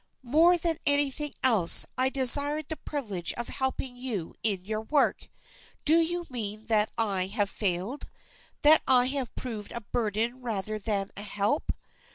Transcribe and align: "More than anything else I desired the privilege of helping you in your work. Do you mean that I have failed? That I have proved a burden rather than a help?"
"More 0.23 0.57
than 0.57 0.79
anything 0.87 1.35
else 1.43 1.85
I 1.95 2.09
desired 2.09 2.69
the 2.69 2.75
privilege 2.75 3.33
of 3.33 3.49
helping 3.49 3.95
you 3.95 4.33
in 4.41 4.65
your 4.65 4.81
work. 4.81 5.29
Do 5.85 5.99
you 6.01 6.25
mean 6.27 6.65
that 6.65 6.89
I 6.97 7.27
have 7.27 7.51
failed? 7.51 8.09
That 8.63 8.81
I 8.87 9.05
have 9.09 9.35
proved 9.35 9.71
a 9.71 9.81
burden 9.81 10.41
rather 10.41 10.79
than 10.79 11.11
a 11.15 11.21
help?" 11.21 11.71